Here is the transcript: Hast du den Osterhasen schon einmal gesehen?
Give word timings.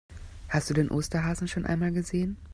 Hast 0.49 0.67
du 0.67 0.73
den 0.73 0.89
Osterhasen 0.89 1.47
schon 1.47 1.67
einmal 1.67 1.91
gesehen? 1.91 2.37